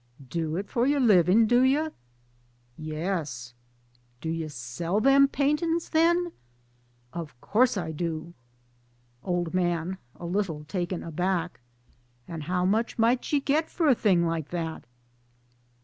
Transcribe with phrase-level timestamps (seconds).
[0.39, 1.89] "Do it for your livin', do ye?
[2.95, 3.53] ""Yes.""
[4.19, 6.31] Do you sell them paintin's, then?
[7.13, 8.33] "'"Of course I do."
[9.23, 11.59] Old Man (a little taken aback):"
[12.27, 14.85] And how much might you get for a thing like that?